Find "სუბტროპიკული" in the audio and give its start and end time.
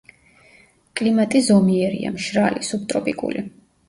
2.71-3.45